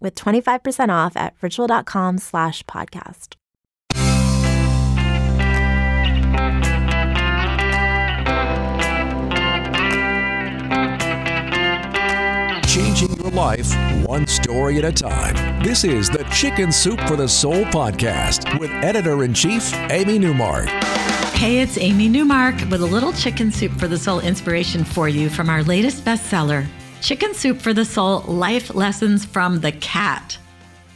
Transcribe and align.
with 0.00 0.14
25% 0.14 0.88
off 0.88 1.16
at 1.16 1.34
ritual.com 1.42 2.18
slash 2.18 2.62
podcast. 2.64 3.36
Changing 12.66 13.12
your 13.20 13.32
life 13.32 13.74
one 14.06 14.26
story 14.26 14.78
at 14.78 14.84
a 14.84 14.92
time. 14.92 15.62
This 15.62 15.84
is 15.84 16.08
the 16.08 16.24
Chicken 16.32 16.72
Soup 16.72 17.00
for 17.02 17.16
the 17.16 17.28
Soul 17.28 17.64
podcast 17.66 18.58
with 18.58 18.70
editor 18.70 19.24
in 19.24 19.34
chief, 19.34 19.74
Amy 19.90 20.18
Newmark. 20.18 20.66
Hey, 21.34 21.60
it's 21.60 21.78
Amy 21.78 22.08
Newmark 22.08 22.54
with 22.70 22.80
a 22.82 22.86
little 22.86 23.12
Chicken 23.12 23.50
Soup 23.50 23.72
for 23.72 23.88
the 23.88 23.98
Soul 23.98 24.20
inspiration 24.20 24.84
for 24.84 25.08
you 25.08 25.30
from 25.30 25.48
our 25.48 25.62
latest 25.62 26.04
bestseller, 26.04 26.66
Chicken 27.00 27.32
Soup 27.32 27.58
for 27.58 27.72
the 27.72 27.86
Soul 27.86 28.20
Life 28.20 28.74
Lessons 28.74 29.24
from 29.24 29.60
the 29.60 29.72
Cat. 29.72 30.36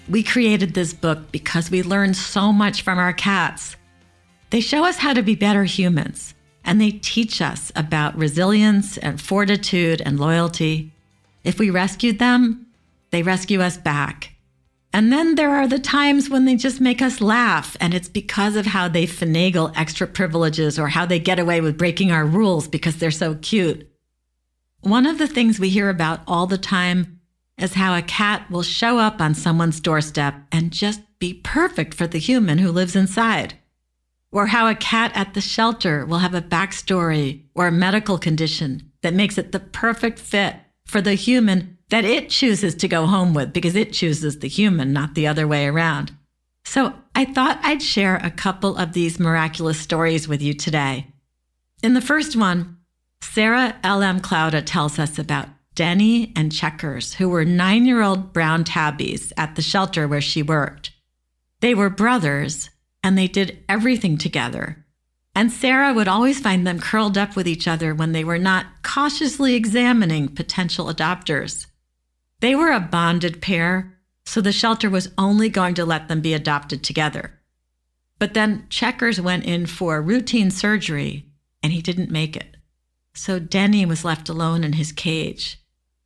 We 0.07 0.23
created 0.23 0.75
this 0.75 0.93
book 0.93 1.33
because 1.33 1.71
we 1.71 1.83
learned 1.83 2.15
so 2.15 2.53
much 2.53 2.83
from 2.83 2.99
our 2.99 3.15
cats. 3.15 3.77
They 4.51 4.61
show 4.61 4.85
us 4.85 4.99
how 4.99 5.15
to 5.15 5.23
be 5.23 5.35
better 5.35 5.65
humans, 5.65 6.35
and 6.63 6.79
they 6.79 6.91
teach 6.91 7.41
us 7.41 7.73
about 7.75 8.19
resilience 8.19 8.99
and 8.99 9.19
fortitude 9.19 10.03
and 10.03 10.21
loyalty. 10.21 10.93
If 11.43 11.59
we 11.59 11.71
rescued 11.71 12.19
them, 12.19 12.67
they 13.11 13.23
rescue 13.23 13.63
us 13.63 13.79
back. 13.79 14.35
And 14.93 15.11
then 15.11 15.37
there 15.37 15.57
are 15.57 15.67
the 15.67 15.79
times 15.79 16.29
when 16.29 16.45
they 16.45 16.55
just 16.55 16.83
make 16.83 17.01
us 17.01 17.23
laugh, 17.23 17.79
and 17.81 17.95
it's 17.95 18.11
because 18.11 18.57
of 18.57 18.67
how 18.67 18.89
they 18.89 19.07
finagle 19.07 19.73
extra 19.75 20.07
privileges 20.07 20.79
or 20.79 20.89
how 20.89 21.07
they 21.07 21.19
get 21.19 21.39
away 21.39 21.63
with 21.63 21.79
breaking 21.79 22.13
our 22.13 22.27
rules 22.27 22.69
because 22.69 22.97
they're 22.97 23.11
so 23.11 23.37
cute. 23.37 23.89
One 24.85 25.07
of 25.07 25.17
the 25.17 25.27
things 25.27 25.59
we 25.59 25.71
hear 25.71 25.89
about 25.89 26.21
all 26.27 26.47
the 26.47 26.59
time 26.59 27.19
is 27.57 27.73
how 27.73 27.97
a 27.97 28.03
cat 28.03 28.51
will 28.51 28.63
show 28.63 28.99
up 28.99 29.19
on 29.19 29.35
someone's 29.35 29.81
doorstep 29.81 30.35
and 30.53 30.71
just 30.71 31.01
be 31.19 31.33
perfect 31.33 31.95
for 31.95 32.07
the 32.07 32.19
human 32.19 32.59
who 32.59 32.71
lives 32.71 32.95
inside. 32.95 33.55
Or 34.31 34.49
how 34.49 34.69
a 34.69 34.75
cat 34.75 35.11
at 35.15 35.33
the 35.33 35.41
shelter 35.41 36.05
will 36.05 36.19
have 36.19 36.35
a 36.35 36.43
backstory 36.43 37.45
or 37.55 37.67
a 37.67 37.73
medical 37.73 38.19
condition 38.19 38.93
that 39.01 39.15
makes 39.15 39.39
it 39.39 39.53
the 39.53 39.61
perfect 39.61 40.19
fit 40.19 40.57
for 40.85 41.01
the 41.01 41.15
human 41.15 41.79
that 41.89 42.05
it 42.05 42.29
chooses 42.29 42.75
to 42.75 42.87
go 42.87 43.07
home 43.07 43.33
with 43.33 43.55
because 43.55 43.77
it 43.77 43.95
chooses 43.95 44.41
the 44.41 44.49
human, 44.49 44.93
not 44.93 45.15
the 45.15 45.27
other 45.27 45.49
way 45.49 45.67
around. 45.67 46.13
So 46.67 46.93
I 47.15 47.25
thought 47.25 47.59
I'd 47.63 47.83
share 47.83 48.17
a 48.17 48.31
couple 48.31 48.77
of 48.77 48.93
these 48.93 49.19
miraculous 49.19 49.81
stories 49.81 50.29
with 50.29 50.43
you 50.43 50.53
today. 50.53 51.07
In 51.83 51.95
the 51.95 52.03
first 52.03 52.37
one, 52.37 52.77
Sarah 53.25 53.75
L.M. 53.83 54.21
Clauda 54.21 54.63
tells 54.63 54.99
us 54.99 55.19
about 55.19 55.49
Denny 55.75 56.33
and 56.37 56.53
Checkers, 56.53 57.15
who 57.15 57.29
were 57.29 57.45
nine 57.45 57.85
year 57.85 58.01
old 58.01 58.33
brown 58.33 58.63
tabbies 58.63 59.33
at 59.37 59.57
the 59.57 59.63
shelter 59.63 60.07
where 60.07 60.21
she 60.21 60.43
worked. 60.43 60.93
They 61.61 61.75
were 61.75 61.91
brothers 61.91 62.71
and 63.03 63.19
they 63.19 63.27
did 63.27 63.65
everything 63.69 64.19
together. 64.19 64.85
And 65.35 65.51
Sarah 65.51 65.93
would 65.93 66.07
always 66.07 66.39
find 66.39 66.65
them 66.65 66.79
curled 66.79 67.19
up 67.19 67.35
with 67.35 67.49
each 67.49 67.67
other 67.67 67.93
when 67.93 68.13
they 68.13 68.23
were 68.23 68.39
not 68.39 68.67
cautiously 68.83 69.55
examining 69.55 70.29
potential 70.29 70.87
adopters. 70.87 71.67
They 72.39 72.55
were 72.55 72.71
a 72.71 72.79
bonded 72.79 73.43
pair, 73.43 73.99
so 74.25 74.41
the 74.41 74.53
shelter 74.53 74.89
was 74.89 75.11
only 75.19 75.49
going 75.49 75.75
to 75.75 75.85
let 75.85 76.07
them 76.07 76.21
be 76.21 76.35
adopted 76.35 76.85
together. 76.85 77.41
But 78.21 78.35
then 78.35 78.67
Checkers 78.71 79.21
went 79.21 79.45
in 79.45 79.67
for 79.67 80.01
routine 80.01 80.53
surgery 80.53 81.27
and 81.65 81.73
he 81.73 81.83
didn't 81.83 82.13
make 82.13 82.37
it. 82.37 82.54
So 83.15 83.39
Denny 83.39 83.87
was 83.87 84.05
left 84.05 84.29
alone 84.29 84.65
in 84.65 84.75
his 84.75 84.93
cage. 84.93 85.61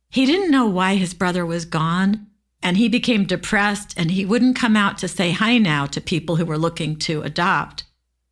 He 0.09 0.25
didn't 0.25 0.51
know 0.51 0.67
why 0.67 0.95
his 0.95 1.13
brother 1.13 1.45
was 1.45 1.65
gone, 1.65 2.27
and 2.61 2.77
he 2.77 2.89
became 2.89 3.25
depressed 3.25 3.93
and 3.97 4.11
he 4.11 4.25
wouldn't 4.25 4.55
come 4.55 4.75
out 4.75 4.97
to 4.99 5.07
say 5.07 5.31
hi 5.31 5.57
now 5.57 5.85
to 5.87 6.01
people 6.01 6.35
who 6.35 6.45
were 6.45 6.57
looking 6.57 6.97
to 6.97 7.21
adopt. 7.21 7.83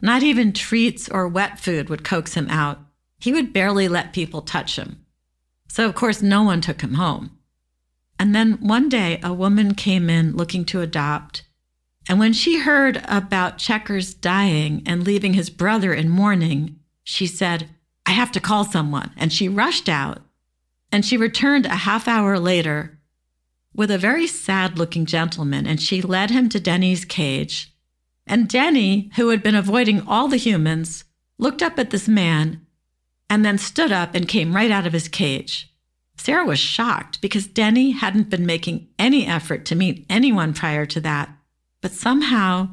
Not 0.02 0.22
even 0.22 0.54
treats 0.54 1.10
or 1.10 1.28
wet 1.28 1.60
food 1.60 1.90
would 1.90 2.04
coax 2.04 2.34
him 2.34 2.50
out. 2.50 2.80
He 3.20 3.32
would 3.32 3.54
barely 3.54 3.88
let 3.88 4.14
people 4.14 4.42
touch 4.42 4.76
him. 4.76 5.04
So, 5.68 5.86
of 5.86 5.96
course, 5.96 6.22
no 6.22 6.44
one 6.44 6.62
took 6.62 6.82
him 6.82 6.96
home. 6.96 7.32
And 8.20 8.36
then 8.36 8.54
one 8.54 8.90
day, 8.90 9.20
a 9.24 9.34
woman 9.34 9.76
came 9.76 10.10
in 10.10 10.36
looking 10.36 10.66
to 10.66 10.82
adopt. 10.82 11.44
And 12.10 12.20
when 12.20 12.34
she 12.34 12.60
heard 12.60 13.04
about 13.08 13.58
Checkers 13.58 14.14
dying 14.14 14.82
and 14.86 15.04
leaving 15.04 15.34
his 15.34 15.50
brother 15.50 15.94
in 15.94 16.10
mourning, 16.10 16.80
she 17.04 17.28
said, 17.28 17.70
I 18.08 18.12
have 18.12 18.32
to 18.32 18.40
call 18.40 18.64
someone. 18.64 19.12
And 19.18 19.32
she 19.32 19.50
rushed 19.50 19.90
out 19.90 20.22
and 20.92 21.06
she 21.06 21.18
returned 21.18 21.66
a 21.66 21.76
half 21.76 22.08
hour 22.08 22.40
later 22.40 23.00
with 23.74 23.92
a 23.92 23.98
very 23.98 24.26
sad 24.26 24.80
looking 24.80 25.06
gentleman 25.06 25.68
and 25.68 25.80
she 25.80 26.02
led 26.02 26.32
him 26.32 26.48
to 26.50 26.60
Denny's 26.60 27.04
cage. 27.04 27.76
And 28.26 28.48
Denny, 28.48 29.12
who 29.18 29.30
had 29.30 29.44
been 29.44 29.56
avoiding 29.56 30.08
all 30.08 30.30
the 30.30 30.38
humans, 30.38 31.04
looked 31.38 31.62
up 31.62 31.78
at 31.78 31.90
this 31.90 32.08
man 32.08 32.66
and 33.30 33.46
then 33.46 33.58
stood 33.58 33.92
up 33.92 34.16
and 34.16 34.28
came 34.28 34.56
right 34.56 34.72
out 34.72 34.88
of 34.88 34.94
his 34.94 35.10
cage. 35.10 35.74
Sarah 36.18 36.46
was 36.46 36.60
shocked 36.60 37.22
because 37.22 37.46
Denny 37.46 37.92
hadn't 37.92 38.30
been 38.30 38.46
making 38.46 38.88
any 38.98 39.28
effort 39.28 39.66
to 39.66 39.76
meet 39.76 40.06
anyone 40.10 40.54
prior 40.54 40.86
to 40.88 41.02
that. 41.02 41.30
But 41.82 41.92
somehow, 41.92 42.70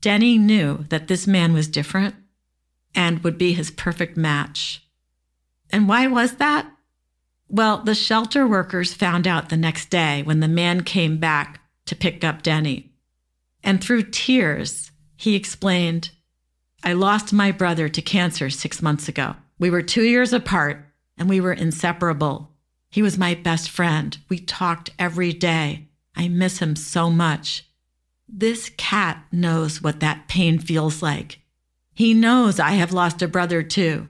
Denny 0.00 0.38
knew 0.38 0.84
that 0.90 1.08
this 1.08 1.26
man 1.26 1.52
was 1.52 1.66
different 1.66 2.14
and 2.94 3.22
would 3.22 3.38
be 3.38 3.52
his 3.52 3.70
perfect 3.70 4.16
match. 4.16 4.86
And 5.70 5.88
why 5.88 6.06
was 6.06 6.36
that? 6.36 6.70
Well, 7.48 7.78
the 7.78 7.94
shelter 7.94 8.46
workers 8.46 8.94
found 8.94 9.26
out 9.26 9.48
the 9.48 9.56
next 9.56 9.90
day 9.90 10.22
when 10.22 10.40
the 10.40 10.48
man 10.48 10.82
came 10.82 11.18
back 11.18 11.60
to 11.86 11.96
pick 11.96 12.22
up 12.22 12.42
Denny. 12.42 12.92
And 13.62 13.82
through 13.82 14.10
tears, 14.10 14.90
he 15.16 15.34
explained, 15.34 16.10
I 16.82 16.92
lost 16.92 17.32
my 17.32 17.52
brother 17.52 17.88
to 17.88 18.02
cancer 18.02 18.48
six 18.50 18.80
months 18.80 19.08
ago. 19.08 19.34
We 19.58 19.68
were 19.68 19.82
two 19.82 20.04
years 20.04 20.32
apart 20.32 20.86
and 21.18 21.28
we 21.28 21.40
were 21.40 21.52
inseparable. 21.52 22.52
He 22.90 23.02
was 23.02 23.18
my 23.18 23.34
best 23.34 23.68
friend. 23.68 24.16
We 24.28 24.38
talked 24.38 24.90
every 24.98 25.32
day. 25.32 25.88
I 26.16 26.28
miss 26.28 26.58
him 26.58 26.76
so 26.76 27.10
much. 27.10 27.66
This 28.28 28.70
cat 28.76 29.24
knows 29.30 29.82
what 29.82 30.00
that 30.00 30.28
pain 30.28 30.58
feels 30.58 31.02
like. 31.02 31.39
He 32.00 32.14
knows 32.14 32.58
I 32.58 32.70
have 32.70 32.94
lost 32.94 33.20
a 33.20 33.28
brother 33.28 33.62
too. 33.62 34.08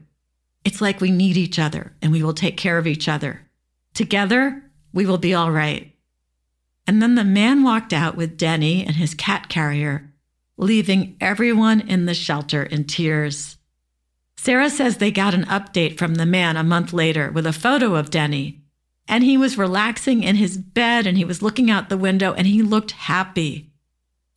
It's 0.64 0.80
like 0.80 1.00
we 1.00 1.10
need 1.10 1.36
each 1.36 1.58
other 1.58 1.92
and 2.00 2.12
we 2.12 2.22
will 2.22 2.32
take 2.32 2.56
care 2.56 2.78
of 2.78 2.86
each 2.86 3.08
other. 3.08 3.48
Together, 3.94 4.62
we 4.92 5.06
will 5.06 5.18
be 5.18 5.34
all 5.34 5.50
right. 5.50 5.92
And 6.86 7.02
then 7.02 7.16
the 7.16 7.24
man 7.24 7.64
walked 7.64 7.92
out 7.92 8.14
with 8.14 8.36
Denny 8.36 8.86
and 8.86 8.94
his 8.94 9.12
cat 9.12 9.48
carrier, 9.48 10.08
leaving 10.56 11.16
everyone 11.20 11.80
in 11.80 12.06
the 12.06 12.14
shelter 12.14 12.62
in 12.62 12.84
tears. 12.84 13.56
Sarah 14.36 14.70
says 14.70 14.98
they 14.98 15.10
got 15.10 15.34
an 15.34 15.46
update 15.46 15.98
from 15.98 16.14
the 16.14 16.24
man 16.24 16.56
a 16.56 16.62
month 16.62 16.92
later 16.92 17.32
with 17.32 17.44
a 17.44 17.52
photo 17.52 17.96
of 17.96 18.08
Denny. 18.08 18.62
And 19.08 19.24
he 19.24 19.36
was 19.36 19.58
relaxing 19.58 20.22
in 20.22 20.36
his 20.36 20.56
bed 20.56 21.08
and 21.08 21.16
he 21.18 21.24
was 21.24 21.42
looking 21.42 21.72
out 21.72 21.88
the 21.88 21.98
window 21.98 22.34
and 22.34 22.46
he 22.46 22.62
looked 22.62 22.92
happy. 22.92 23.72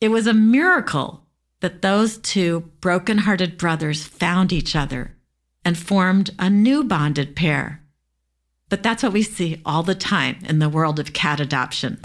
It 0.00 0.08
was 0.08 0.26
a 0.26 0.34
miracle 0.34 1.23
that 1.64 1.80
those 1.80 2.18
two 2.18 2.60
broken-hearted 2.82 3.56
brothers 3.56 4.04
found 4.04 4.52
each 4.52 4.76
other 4.76 5.16
and 5.64 5.78
formed 5.78 6.28
a 6.38 6.50
new 6.50 6.84
bonded 6.84 7.34
pair. 7.34 7.80
But 8.68 8.82
that's 8.82 9.02
what 9.02 9.14
we 9.14 9.22
see 9.22 9.62
all 9.64 9.82
the 9.82 9.94
time 9.94 10.36
in 10.44 10.58
the 10.58 10.68
world 10.68 11.00
of 11.00 11.14
cat 11.14 11.40
adoption. 11.40 11.98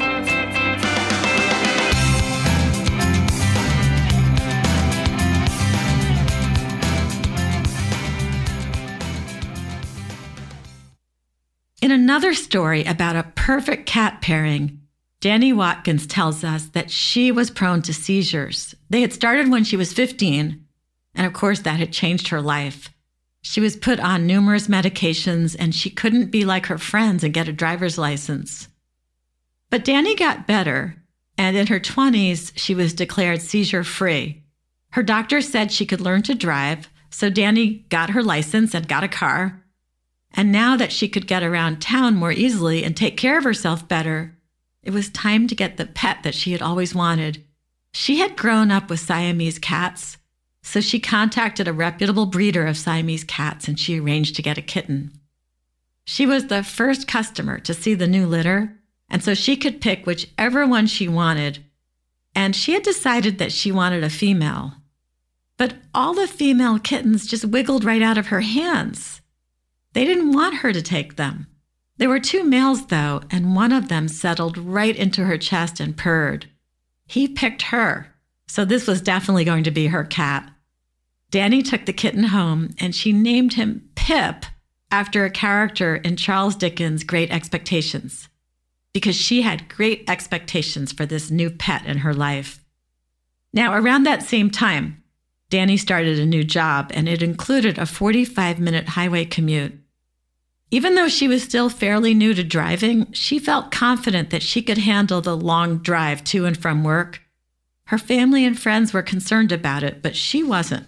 In 11.82 11.92
another 11.92 12.34
story 12.34 12.86
about 12.86 13.18
a 13.18 13.30
perfect 13.36 13.88
cat 13.88 14.22
pairing, 14.22 14.80
Danny 15.22 15.52
Watkins 15.52 16.08
tells 16.08 16.44
us 16.44 16.66
that 16.68 16.90
she 16.90 17.32
was 17.32 17.52
prone 17.52 17.82
to 17.82 17.94
seizures. 17.94 18.74
They 18.90 19.02
had 19.02 19.12
started 19.12 19.50
when 19.50 19.66
she 19.66 19.76
was 19.76 19.92
15, 19.92 20.66
and 21.16 21.28
of 21.28 21.34
course, 21.34 21.60
that 21.62 21.80
had 21.80 21.92
changed 21.92 22.30
her 22.30 22.42
life. 22.42 22.90
She 23.42 23.60
was 23.60 23.76
put 23.76 24.00
on 24.00 24.26
numerous 24.26 24.68
medications 24.68 25.56
and 25.58 25.74
she 25.74 25.90
couldn't 25.90 26.32
be 26.32 26.46
like 26.46 26.68
her 26.68 26.78
friends 26.78 27.24
and 27.24 27.34
get 27.34 27.48
a 27.48 27.54
driver's 27.54 27.98
license. 27.98 28.68
But 29.70 29.86
Danny 29.86 30.16
got 30.16 30.48
better, 30.48 30.96
and 31.38 31.56
in 31.56 31.68
her 31.68 31.80
20s, 31.80 32.54
she 32.56 32.74
was 32.74 32.94
declared 32.94 33.42
seizure 33.42 33.84
free. 33.84 34.44
Her 34.92 35.04
doctor 35.04 35.42
said 35.42 35.72
she 35.72 35.86
could 35.86 36.02
learn 36.02 36.24
to 36.24 36.34
drive, 36.34 36.90
so 37.10 37.30
Danny 37.30 37.86
got 37.90 38.12
her 38.12 38.24
license 38.24 38.74
and 38.74 38.88
got 38.88 39.04
a 39.04 39.08
car. 39.08 39.64
And 40.34 40.52
now 40.52 40.78
that 40.78 40.92
she 40.92 41.08
could 41.08 41.28
get 41.28 41.44
around 41.44 41.82
town 41.82 42.16
more 42.16 42.32
easily 42.32 42.84
and 42.84 42.96
take 42.96 43.18
care 43.18 43.38
of 43.38 43.44
herself 43.44 43.88
better, 43.88 44.38
it 44.84 44.92
was 44.92 45.10
time 45.10 45.48
to 45.48 45.56
get 45.56 45.78
the 45.78 45.86
pet 45.86 46.24
that 46.24 46.36
she 46.36 46.52
had 46.52 46.62
always 46.62 46.96
wanted. 46.96 47.44
She 47.94 48.20
had 48.20 48.38
grown 48.38 48.72
up 48.72 48.90
with 48.90 49.00
Siamese 49.00 49.60
cats, 49.60 50.18
so 50.62 50.80
she 50.82 51.00
contacted 51.00 51.68
a 51.68 51.74
reputable 51.74 52.26
breeder 52.26 52.66
of 52.66 52.78
Siamese 52.78 53.24
cats 53.24 53.68
and 53.68 53.80
she 53.80 54.00
arranged 54.00 54.36
to 54.36 54.42
get 54.42 54.58
a 54.58 54.62
kitten. 54.62 55.12
She 56.06 56.26
was 56.26 56.48
the 56.48 56.64
first 56.64 57.08
customer 57.08 57.60
to 57.60 57.74
see 57.74 57.94
the 57.94 58.08
new 58.08 58.26
litter, 58.26 58.76
and 59.10 59.24
so 59.24 59.34
she 59.34 59.56
could 59.56 59.82
pick 59.82 60.06
whichever 60.06 60.66
one 60.66 60.88
she 60.88 61.08
wanted. 61.08 61.64
And 62.36 62.56
she 62.56 62.74
had 62.74 62.84
decided 62.84 63.38
that 63.38 63.52
she 63.52 63.72
wanted 63.72 64.04
a 64.04 64.10
female. 64.10 64.74
But 65.58 65.76
all 65.94 66.14
the 66.14 66.28
female 66.28 66.80
kittens 66.80 67.28
just 67.28 67.46
wiggled 67.46 67.84
right 67.84 68.02
out 68.02 68.18
of 68.18 68.28
her 68.28 68.42
hands. 68.42 69.22
They 69.94 70.06
didn't 70.06 70.32
want 70.32 70.58
her 70.58 70.72
to 70.72 70.82
take 70.82 71.16
them. 71.16 71.48
There 72.00 72.08
were 72.08 72.22
two 72.22 72.46
males, 72.46 72.86
though, 72.86 73.22
and 73.30 73.58
one 73.58 73.74
of 73.74 73.90
them 73.90 74.08
settled 74.08 74.58
right 74.58 74.96
into 74.96 75.26
her 75.26 75.38
chest 75.38 75.82
and 75.82 75.98
purred. 75.98 76.46
He 77.06 77.28
picked 77.28 77.64
her, 77.64 78.16
so 78.48 78.64
this 78.64 78.88
was 78.88 79.02
definitely 79.02 79.44
going 79.44 79.66
to 79.66 79.72
be 79.72 79.88
her 79.88 80.06
cat. 80.06 80.50
Danny 81.30 81.62
took 81.62 81.86
the 81.86 81.92
kitten 81.92 82.24
home 82.24 82.70
and 82.80 82.96
she 82.96 83.12
named 83.12 83.56
him 83.56 83.90
Pip 83.96 84.46
after 84.90 85.26
a 85.26 85.30
character 85.30 85.98
in 85.98 86.16
Charles 86.16 86.56
Dickens' 86.56 87.04
Great 87.04 87.32
Expectations, 87.32 88.30
because 88.94 89.18
she 89.18 89.42
had 89.42 89.68
great 89.68 90.10
expectations 90.10 90.94
for 90.94 91.06
this 91.06 91.30
new 91.30 91.50
pet 91.50 91.86
in 91.86 91.98
her 91.98 92.14
life. 92.14 92.64
Now, 93.52 93.74
around 93.74 94.04
that 94.04 94.24
same 94.24 94.50
time, 94.50 95.04
Danny 95.50 95.76
started 95.76 96.18
a 96.18 96.26
new 96.26 96.46
job 96.46 96.92
and 96.94 97.10
it 97.10 97.22
included 97.22 97.78
a 97.78 97.86
45 97.86 98.58
minute 98.58 98.88
highway 98.88 99.26
commute. 99.26 99.78
Even 100.72 100.96
though 100.96 101.08
she 101.08 101.28
was 101.28 101.44
still 101.44 101.70
fairly 101.70 102.14
new 102.14 102.34
to 102.34 102.44
driving, 102.44 103.12
she 103.12 103.40
felt 103.40 103.72
confident 103.72 104.30
that 104.30 104.44
she 104.44 104.62
could 104.62 104.78
handle 104.78 105.22
the 105.22 105.36
long 105.36 105.80
drive 105.80 106.24
to 106.26 106.46
and 106.46 106.58
from 106.58 106.84
work 106.84 107.22
her 107.90 107.98
family 107.98 108.46
and 108.46 108.58
friends 108.58 108.94
were 108.94 109.02
concerned 109.02 109.52
about 109.52 109.82
it, 109.82 110.04
but 110.04 110.16
she 110.16 110.44
wasn't. 110.44 110.86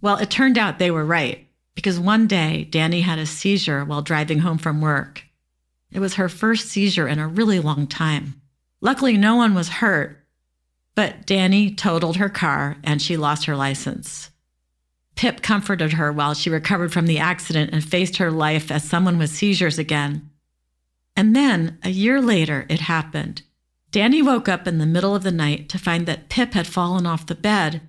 Well, 0.00 0.18
it 0.18 0.30
turned 0.30 0.56
out 0.56 0.78
they 0.78 0.92
were 0.92 1.04
right 1.04 1.48
because 1.74 1.98
one 1.98 2.28
day 2.28 2.68
Danny 2.70 3.00
had 3.00 3.18
a 3.18 3.26
seizure 3.26 3.84
while 3.84 4.00
driving 4.00 4.38
home 4.38 4.58
from 4.58 4.80
work. 4.80 5.24
It 5.90 5.98
was 5.98 6.14
her 6.14 6.28
first 6.28 6.68
seizure 6.68 7.08
in 7.08 7.18
a 7.18 7.26
really 7.26 7.58
long 7.58 7.88
time. 7.88 8.40
Luckily, 8.80 9.16
no 9.16 9.34
one 9.34 9.56
was 9.56 9.68
hurt, 9.68 10.24
but 10.94 11.26
Danny 11.26 11.74
totaled 11.74 12.18
her 12.18 12.28
car 12.28 12.76
and 12.84 13.02
she 13.02 13.16
lost 13.16 13.46
her 13.46 13.56
license. 13.56 14.30
Pip 15.18 15.42
comforted 15.42 15.94
her 15.94 16.12
while 16.12 16.32
she 16.32 16.48
recovered 16.48 16.92
from 16.92 17.08
the 17.08 17.18
accident 17.18 17.70
and 17.72 17.82
faced 17.82 18.18
her 18.18 18.30
life 18.30 18.70
as 18.70 18.84
someone 18.84 19.18
with 19.18 19.30
seizures 19.30 19.76
again. 19.76 20.30
And 21.16 21.34
then, 21.34 21.76
a 21.82 21.90
year 21.90 22.22
later, 22.22 22.66
it 22.68 22.82
happened. 22.82 23.42
Danny 23.90 24.22
woke 24.22 24.48
up 24.48 24.68
in 24.68 24.78
the 24.78 24.86
middle 24.86 25.16
of 25.16 25.24
the 25.24 25.32
night 25.32 25.68
to 25.70 25.76
find 25.78 26.06
that 26.06 26.28
Pip 26.28 26.52
had 26.52 26.68
fallen 26.68 27.04
off 27.04 27.26
the 27.26 27.34
bed. 27.34 27.80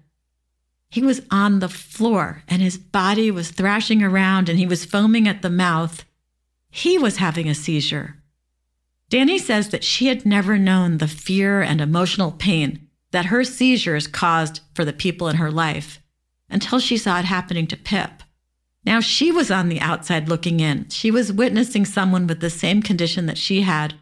He 0.90 1.04
was 1.04 1.22
on 1.30 1.60
the 1.60 1.70
floor 1.70 2.42
and 2.48 2.64
his 2.64 2.80
body 2.80 3.30
was 3.30 3.52
thrashing 3.52 4.02
around 4.02 4.50
and 4.50 4.58
he 4.58 4.66
was 4.66 4.84
foaming 4.84 5.28
at 5.28 5.44
the 5.44 5.52
mouth. 5.52 6.06
He 6.72 6.98
was 6.98 7.18
having 7.18 7.48
a 7.48 7.54
seizure. 7.54 8.16
Danny 9.10 9.38
says 9.38 9.70
that 9.70 9.84
she 9.84 10.08
had 10.08 10.26
never 10.26 10.58
known 10.58 10.98
the 10.98 11.08
fear 11.08 11.62
and 11.62 11.80
emotional 11.80 12.32
pain 12.32 12.88
that 13.12 13.26
her 13.26 13.44
seizures 13.44 14.08
caused 14.08 14.62
for 14.74 14.84
the 14.84 14.94
people 14.94 15.28
in 15.28 15.36
her 15.36 15.52
life 15.52 16.00
until 16.50 16.80
she 16.80 16.98
saw 16.98 17.20
it 17.20 17.26
happening 17.26 17.68
to 17.68 17.78
Pip. 17.78 18.24
Now 18.86 19.00
she 19.00 19.32
was 19.32 19.52
on 19.52 19.70
the 19.70 19.82
outside 19.82 20.30
looking 20.30 20.60
in. 20.60 20.90
She 20.90 21.12
was 21.12 21.32
witnessing 21.32 21.86
someone 21.86 22.28
with 22.28 22.40
the 22.40 22.50
same 22.50 22.82
condition 22.82 23.26
that 23.26 23.38
she 23.38 23.62
had 23.62 23.96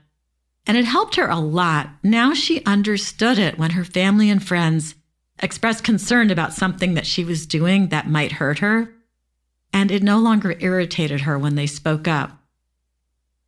and 0.67 0.75
it 0.75 0.85
helped 0.85 1.15
her 1.15 1.27
a 1.27 1.39
lot. 1.39 1.89
Now 2.03 2.33
she 2.33 2.63
understood 2.65 3.39
it 3.39 3.57
when 3.57 3.71
her 3.71 3.85
family 3.85 4.29
and 4.29 4.45
friends 4.45 4.95
expressed 5.39 5.83
concern 5.85 6.29
about 6.29 6.53
something 6.53 6.93
that 6.95 7.07
she 7.07 7.23
was 7.23 7.45
doing 7.45 7.87
that 7.87 8.09
might 8.09 8.33
hurt 8.33 8.59
her. 8.59 8.93
And 9.71 9.91
it 9.91 10.03
no 10.03 10.19
longer 10.19 10.57
irritated 10.59 11.21
her 11.21 11.39
when 11.39 11.55
they 11.55 11.67
spoke 11.67 12.07
up. 12.07 12.37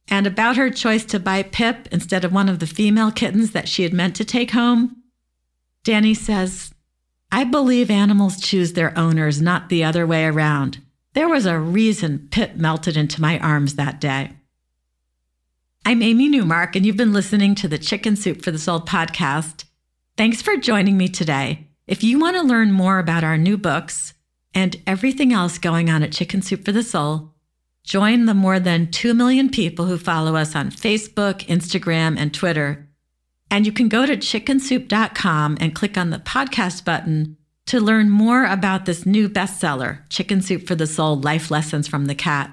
And 0.08 0.26
about 0.26 0.56
her 0.56 0.70
choice 0.70 1.04
to 1.06 1.20
buy 1.20 1.44
Pip 1.44 1.90
instead 1.92 2.24
of 2.24 2.32
one 2.32 2.48
of 2.48 2.60
the 2.60 2.68
female 2.68 3.12
kittens 3.12 3.52
that 3.52 3.68
she 3.68 3.84
had 3.84 3.94
meant 3.94 4.16
to 4.16 4.26
take 4.26 4.52
home, 4.52 5.04
Danny 5.84 6.14
says, 6.14 6.74
I 7.32 7.44
believe 7.44 7.92
animals 7.92 8.42
choose 8.42 8.74
their 8.74 8.98
owners, 8.98 9.40
not 9.40 9.70
the 9.70 9.84
other 9.84 10.08
way 10.08 10.26
around. 10.26 10.80
There 11.14 11.30
was 11.30 11.46
a 11.46 11.60
reason 11.60 12.28
Pip 12.32 12.56
melted 12.56 12.98
into 12.98 13.22
my 13.22 13.38
arms 13.40 13.76
that 13.76 14.02
day. 14.02 14.32
I'm 15.86 16.02
Amy 16.02 16.28
Newmark, 16.28 16.76
and 16.76 16.86
you've 16.86 16.98
been 16.98 17.14
listening 17.14 17.54
to 17.56 17.68
the 17.68 17.78
Chicken 17.78 18.16
Soup 18.16 18.42
for 18.42 18.50
the 18.50 18.58
Soul 18.58 18.82
podcast. 18.82 19.66
Thanks 20.18 20.42
for 20.42 20.58
joining 20.58 20.98
me 20.98 21.08
today. 21.08 21.68
If 21.86 22.04
you 22.04 22.20
want 22.20 22.36
to 22.36 22.42
learn 22.42 22.72
more 22.72 22.98
about 22.98 23.24
our 23.24 23.38
new 23.38 23.58
books 23.58 24.16
and 24.56 24.76
everything 24.88 25.32
else 25.32 25.60
going 25.60 25.88
on 25.88 26.02
at 26.02 26.12
Chicken 26.12 26.42
Soup 26.42 26.66
for 26.66 26.72
the 26.72 26.84
Soul, 26.84 27.36
join 27.84 28.26
the 28.26 28.34
more 28.34 28.60
than 28.60 28.90
2 28.90 29.14
million 29.14 29.50
people 29.50 29.86
who 29.86 30.00
follow 30.00 30.36
us 30.36 30.56
on 30.56 30.72
Facebook, 30.72 31.46
Instagram, 31.46 32.18
and 32.18 32.34
Twitter. 32.34 32.89
And 33.52 33.66
you 33.66 33.72
can 33.72 33.90
go 33.90 34.06
to 34.06 34.16
chickensoup.com 34.16 35.58
and 35.60 35.76
click 35.76 35.98
on 35.98 36.10
the 36.12 36.20
podcast 36.20 36.86
button 36.86 37.38
to 37.66 37.80
learn 37.80 38.10
more 38.10 38.46
about 38.46 38.86
this 38.86 39.06
new 39.06 39.30
bestseller, 39.30 40.02
Chicken 40.10 40.42
Soup 40.42 40.66
for 40.66 40.76
the 40.76 40.88
Soul 40.88 41.20
Life 41.20 41.52
Lessons 41.52 41.88
from 41.88 42.06
the 42.06 42.16
Cat. 42.16 42.52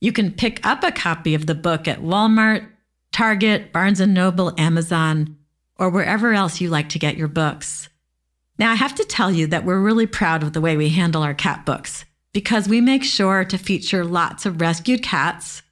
You 0.00 0.12
can 0.12 0.32
pick 0.32 0.64
up 0.66 0.82
a 0.82 0.92
copy 0.92 1.34
of 1.34 1.46
the 1.46 1.54
book 1.54 1.88
at 1.88 2.00
Walmart, 2.00 2.66
Target, 3.12 3.72
Barnes 3.72 4.00
& 4.00 4.06
Noble, 4.06 4.52
Amazon, 4.58 5.36
or 5.78 5.88
wherever 5.90 6.32
else 6.32 6.60
you 6.60 6.68
like 6.68 6.88
to 6.90 6.98
get 6.98 7.16
your 7.16 7.28
books. 7.28 7.88
Now, 8.58 8.70
I 8.70 8.74
have 8.74 8.94
to 8.96 9.04
tell 9.04 9.30
you 9.30 9.46
that 9.48 9.64
we're 9.64 9.80
really 9.80 10.06
proud 10.06 10.42
of 10.42 10.52
the 10.52 10.60
way 10.60 10.76
we 10.76 10.90
handle 10.90 11.22
our 11.22 11.34
cat 11.34 11.66
books 11.66 12.04
because 12.32 12.68
we 12.68 12.80
make 12.80 13.04
sure 13.04 13.44
to 13.44 13.58
feature 13.58 14.04
lots 14.04 14.46
of 14.46 14.60
rescued 14.60 15.02
cats, 15.02 15.62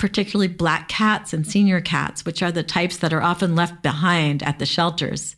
particularly 0.00 0.48
black 0.48 0.88
cats 0.88 1.32
and 1.32 1.46
senior 1.46 1.80
cats, 1.80 2.24
which 2.24 2.42
are 2.42 2.50
the 2.50 2.64
types 2.64 2.96
that 2.96 3.12
are 3.12 3.22
often 3.22 3.54
left 3.54 3.82
behind 3.82 4.42
at 4.42 4.58
the 4.58 4.66
shelters. 4.66 5.36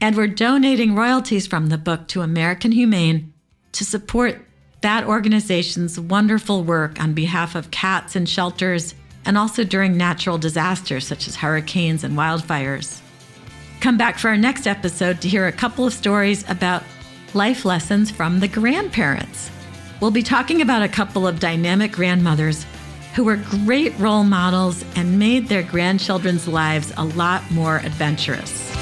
And 0.00 0.16
we're 0.16 0.26
donating 0.26 0.96
royalties 0.96 1.46
from 1.46 1.68
the 1.68 1.78
book 1.78 2.08
to 2.08 2.22
American 2.22 2.72
Humane 2.72 3.32
to 3.72 3.84
support 3.84 4.44
that 4.80 5.04
organization's 5.04 6.00
wonderful 6.00 6.64
work 6.64 7.00
on 7.00 7.14
behalf 7.14 7.54
of 7.54 7.70
cats 7.70 8.16
in 8.16 8.26
shelters 8.26 8.96
and 9.24 9.38
also 9.38 9.62
during 9.62 9.96
natural 9.96 10.38
disasters 10.38 11.06
such 11.06 11.28
as 11.28 11.36
hurricanes 11.36 12.02
and 12.02 12.18
wildfires. 12.18 13.00
Come 13.80 13.96
back 13.96 14.18
for 14.18 14.28
our 14.28 14.36
next 14.36 14.66
episode 14.66 15.20
to 15.20 15.28
hear 15.28 15.46
a 15.46 15.52
couple 15.52 15.86
of 15.86 15.92
stories 15.92 16.48
about 16.50 16.82
life 17.34 17.64
lessons 17.64 18.10
from 18.10 18.40
the 18.40 18.48
grandparents. 18.48 19.50
We'll 20.00 20.10
be 20.10 20.22
talking 20.24 20.62
about 20.62 20.82
a 20.82 20.88
couple 20.88 21.28
of 21.28 21.38
dynamic 21.38 21.92
grandmothers 21.92 22.66
who 23.14 23.24
were 23.24 23.36
great 23.36 23.98
role 23.98 24.24
models 24.24 24.84
and 24.96 25.18
made 25.18 25.48
their 25.48 25.62
grandchildren's 25.62 26.48
lives 26.48 26.92
a 26.96 27.04
lot 27.04 27.48
more 27.50 27.78
adventurous. 27.78 28.81